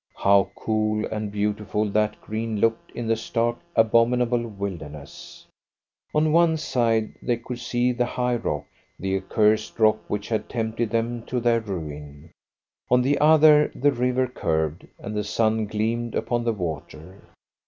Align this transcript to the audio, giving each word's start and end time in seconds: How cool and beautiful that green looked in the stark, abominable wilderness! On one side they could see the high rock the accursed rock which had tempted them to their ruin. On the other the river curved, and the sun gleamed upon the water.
How 0.17 0.49
cool 0.55 1.05
and 1.11 1.31
beautiful 1.31 1.87
that 1.91 2.19
green 2.21 2.59
looked 2.59 2.89
in 2.93 3.07
the 3.07 3.15
stark, 3.15 3.59
abominable 3.75 4.47
wilderness! 4.47 5.45
On 6.15 6.31
one 6.31 6.57
side 6.57 7.13
they 7.21 7.37
could 7.37 7.59
see 7.59 7.91
the 7.91 8.07
high 8.07 8.37
rock 8.37 8.65
the 8.97 9.15
accursed 9.15 9.77
rock 9.77 9.99
which 10.07 10.29
had 10.29 10.49
tempted 10.49 10.89
them 10.89 11.23
to 11.27 11.39
their 11.39 11.59
ruin. 11.59 12.31
On 12.89 13.03
the 13.03 13.19
other 13.19 13.71
the 13.75 13.91
river 13.91 14.25
curved, 14.25 14.87
and 14.97 15.15
the 15.15 15.23
sun 15.23 15.67
gleamed 15.67 16.15
upon 16.15 16.45
the 16.45 16.53
water. 16.53 17.21